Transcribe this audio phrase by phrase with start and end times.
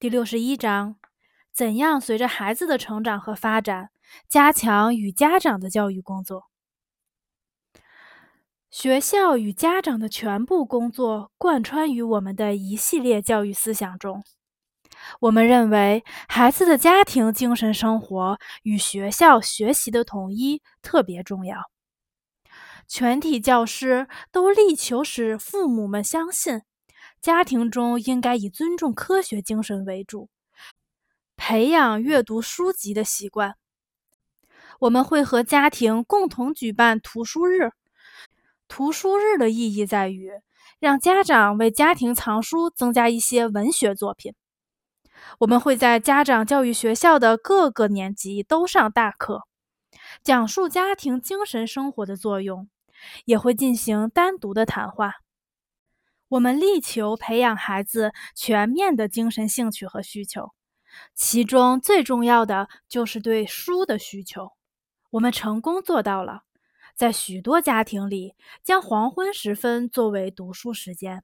[0.00, 0.94] 第六十一章：
[1.52, 3.90] 怎样随着孩子的成长和发展，
[4.28, 6.44] 加强与家长的教育工作？
[8.70, 14.22] 学校与家长的全部工作贯穿于我们的一系列教育思想中。
[15.18, 21.58] 我们认为，孩子的家庭精神生活与学校学习的统一特别重要。
[22.86, 26.62] 全体教师都力求使父母们相信，
[27.20, 30.28] 家庭中应该以尊重科学精神为主，
[31.36, 33.56] 培养阅读书籍的习惯。
[34.80, 37.72] 我们会和家庭共同举办图书日。
[38.68, 40.30] 图书日的意义在于，
[40.78, 44.34] 让家长为家庭藏书增加一些文学作品。
[45.40, 49.42] 我们会在家长教育学校的各个年级都上大课，
[50.22, 52.68] 讲述家庭精神生活的作用。
[53.26, 55.12] 也会进行单独的谈话。
[56.28, 60.52] 我们力求培养孩子全面的精神兴趣和需求，
[61.14, 64.52] 其中最重要的就是对书的需求。
[65.10, 66.42] 我们成功做到了，
[66.94, 71.22] 在许多家庭里，将黄昏时分作为读书时间，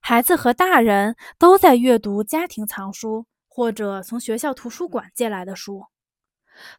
[0.00, 5.86] 孩子和大人都在阅读家庭藏书或者从学校图书馆借来的书。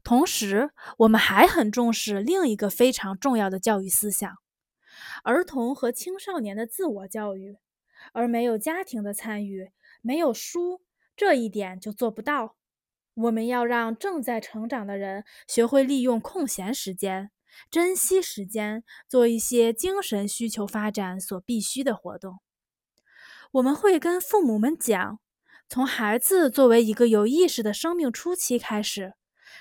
[0.04, 4.36] 同时，我们还很重视另一个非常重要的教育思想：
[5.24, 7.58] 儿童和青少年的自我教育。
[8.14, 9.72] 而没有家庭的参与，
[10.02, 10.82] 没有书，
[11.16, 12.56] 这一点就做不到。
[13.16, 17.32] 我们要让正在成长的人学会利用空闲时间，
[17.72, 22.40] 珍惜时间，做一些精神需求发展所必须的活动。
[23.54, 25.20] 我们会跟父母们讲，
[25.68, 29.14] 从孩子作为一个有意识的生命初期开始。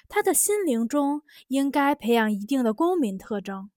[0.09, 3.71] 他的心灵中应该培养一定的公民特征，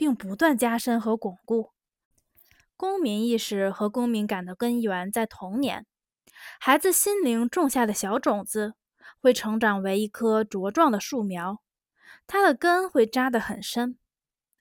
[0.00, 1.72] 并不断加深和巩固
[2.74, 5.84] 公民意识和公民感的根源在童年。
[6.58, 8.72] 孩子心灵种下的小种子
[9.20, 11.60] 会成长为一棵茁壮的树苗，
[12.26, 13.98] 它的根会扎得很深。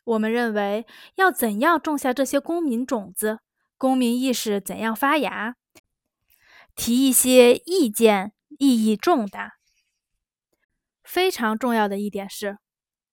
[0.04, 3.40] 我们认为，要怎样种下这些公民种子，
[3.78, 5.56] 公民意识怎样发芽，
[6.76, 9.54] 提一些意见，意义重大。
[11.02, 12.58] 非常重要的一点是，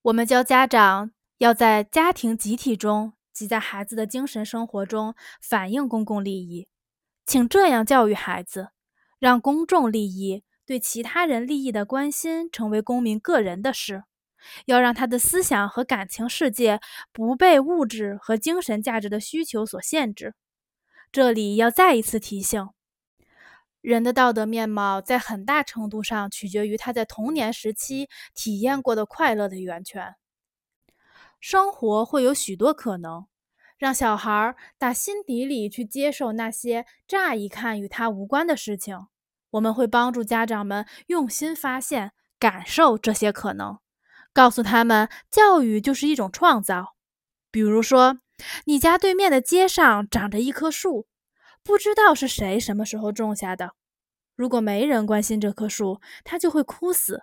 [0.02, 6.66] 我们教家长要在家庭集体中及在孩子的精神生活中反映公共利益，
[7.26, 8.70] 请这样教育孩子：
[9.18, 14.04] 让公众利益对其他人利益的关心成为公民个人的事，
[14.64, 16.80] 要让他的思想和感情世界
[17.12, 20.34] 不被物质和精神价值的需求所限制。
[21.12, 22.68] 这里要再一次提醒。
[23.82, 30.16] 人的道德面貌在很大程度上取决于他在童年时期体验过的快乐的源泉。
[31.48, 33.26] 生活会有许多可能，
[33.78, 39.06] 让小孩打心底里去接受那些乍一看与他无关的事情。
[39.50, 43.78] 我们会帮助家长们用心发现、感受这些可能，
[44.32, 46.96] 告诉他们教育就是一种创造。
[47.52, 48.18] 比如说，
[48.64, 51.06] 你家对面的街上长着一棵树。
[51.62, 53.74] 不知道是谁什么时候种下的。
[54.34, 57.22] 如果没人关心这棵树，它就会枯死。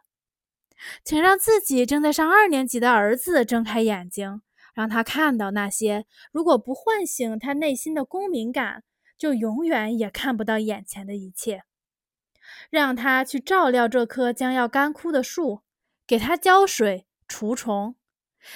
[1.03, 4.41] 请让自己正在上二年级的儿子睁开眼睛，
[4.73, 8.83] 让他看到那些如果不唤醒他内心的公民感，
[9.17, 11.63] 就永远也看不到眼前的一切。
[12.69, 15.61] 让他去照料这棵将要干枯的树，
[16.05, 17.95] 给它浇水、除虫。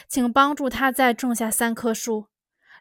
[0.09, 2.27] 请帮助他再种下三棵树。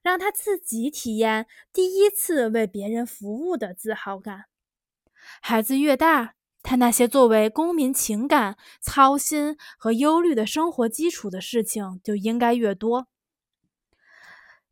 [0.02, 4.44] 让他自己体验第一次为别人服务的自豪感。
[5.40, 6.34] 孩子越大，
[6.68, 13.06] 他那些作为公民情感操心和忧虑的生活基础的事情就应该越多。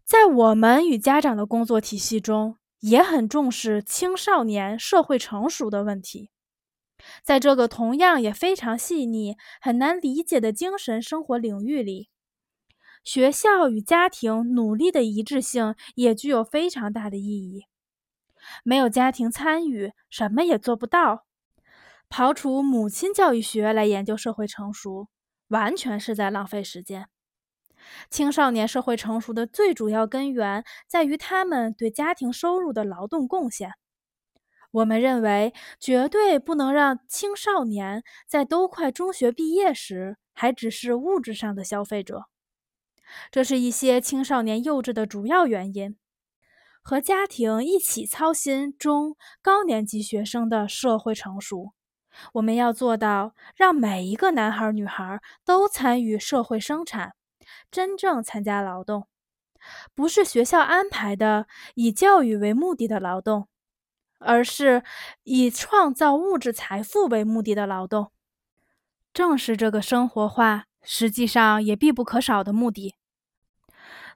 [0.05, 6.31] 在我们与家长的工作体系中，也很重视青少年社会成熟的问题。
[7.22, 12.09] 在这个同样也非常细腻、很难理解的精神生活领域里。
[13.05, 17.66] 学校与家庭努力的一致性也具有非常大的意义。
[18.65, 21.26] 没有家庭参与，什么也做不到。
[22.16, 25.08] 刨除母亲教育学来研究社会成熟，
[25.49, 27.08] 完全是在浪费时间。
[28.08, 33.72] 青少年社会成熟的最主要根源在于他们对家庭收入的劳动贡献。
[34.70, 42.26] 我们认为，绝对不能让青少年在都快中学毕业时还只是物质上的消费者。
[43.32, 45.96] 这是一些青少年幼稚的主要原因。
[46.81, 51.72] 和家庭一起操心中高年级学生的社会成熟，
[52.34, 57.14] 我们要做到让每一个男孩女孩都参与社会生产，
[57.70, 59.06] 真正参加劳动，
[59.94, 63.49] 不是学校安排的以教育为目的的劳动，
[64.19, 64.82] 而是
[65.22, 68.11] 以创造物质财富为目的的劳动。
[69.12, 72.94] 正是这个生活化，实际上也必不可少的目的，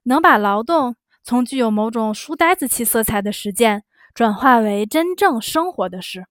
[0.05, 6.27] 能把劳动从具有某种书呆子气色彩的实践，转化为真正生活的事。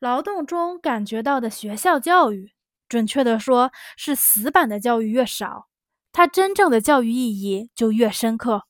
[0.00, 2.52] 劳动中感觉到的学校教育，
[2.88, 5.68] 准确地说，是死板的教育越少，
[6.10, 8.64] 它真正的教育意义就越深刻。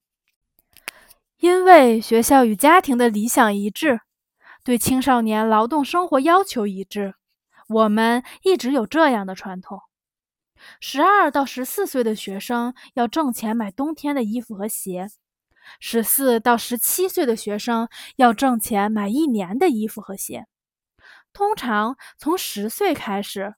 [1.38, 4.00] 因为学校与家庭的理想一致，
[4.64, 7.14] 对青少年劳动生活要求一致，
[7.68, 9.80] 我们一直有这样的传统：
[10.80, 15.06] 十二到十四岁的学生要挣钱买冬天的衣服和鞋；
[15.78, 20.46] 十四到十七岁的学生要挣钱买一年的衣服和鞋。
[21.32, 23.54] 通常从十岁开始，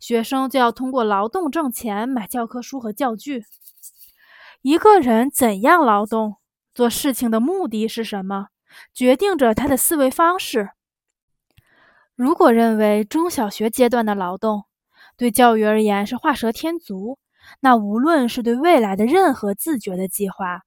[0.00, 3.44] 学生就要通过劳动挣钱买教科书和教具。
[4.62, 6.36] 一个人怎样劳动？
[6.74, 8.48] 做事情的目的是什么，
[8.94, 10.70] 决定着他的思维方式。
[12.14, 14.64] 如果认为中小学阶段的劳动
[15.16, 17.18] 对教育而言是画蛇添足，
[17.60, 20.62] 那无论是对未来的任何自觉的计划，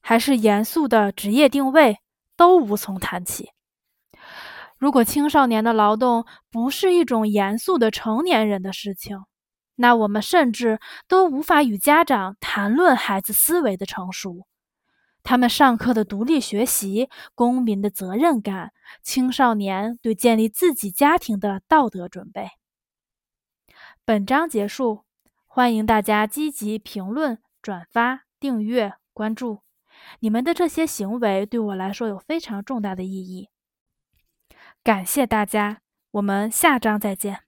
[0.00, 1.98] 还是严肃的职业定位，
[2.36, 3.50] 都无从谈起。
[4.76, 9.18] 如果青少年的劳动不是一种严肃的成年人的事情，
[9.76, 10.78] 那我们甚至
[11.08, 14.46] 都无法与家长谈论孩子思维的成熟。
[15.22, 18.72] 他们上课的独立学习、公民的责任感、
[19.02, 22.48] 青少年对建立自己家庭的道德准备。
[24.04, 25.04] 本章结束，
[25.46, 29.60] 欢迎大家积极评论、转发、订阅、关注。
[30.20, 33.48] 你们的这些行为对我来说有非常重大的意义。
[34.84, 35.78] 感谢大家，
[36.10, 37.43] 我们下章再见。